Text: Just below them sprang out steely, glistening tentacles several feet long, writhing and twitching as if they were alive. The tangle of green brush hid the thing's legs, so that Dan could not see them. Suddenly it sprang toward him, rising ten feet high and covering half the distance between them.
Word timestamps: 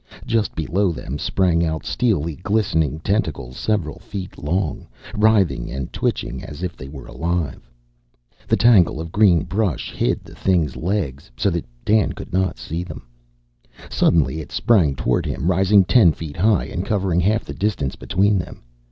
Just 0.25 0.55
below 0.55 0.91
them 0.91 1.19
sprang 1.19 1.63
out 1.63 1.85
steely, 1.85 2.35
glistening 2.37 3.01
tentacles 3.01 3.55
several 3.55 3.99
feet 3.99 4.35
long, 4.39 4.87
writhing 5.13 5.69
and 5.69 5.93
twitching 5.93 6.43
as 6.43 6.63
if 6.63 6.75
they 6.75 6.89
were 6.89 7.05
alive. 7.05 7.69
The 8.47 8.55
tangle 8.57 8.99
of 8.99 9.11
green 9.11 9.43
brush 9.43 9.93
hid 9.93 10.23
the 10.23 10.33
thing's 10.33 10.75
legs, 10.75 11.29
so 11.37 11.51
that 11.51 11.65
Dan 11.85 12.13
could 12.13 12.33
not 12.33 12.57
see 12.57 12.81
them. 12.83 13.03
Suddenly 13.91 14.39
it 14.39 14.51
sprang 14.51 14.95
toward 14.95 15.27
him, 15.27 15.51
rising 15.51 15.83
ten 15.85 16.13
feet 16.13 16.37
high 16.37 16.65
and 16.65 16.83
covering 16.83 17.19
half 17.19 17.45
the 17.45 17.53
distance 17.53 17.95
between 17.95 18.39
them. 18.39 18.63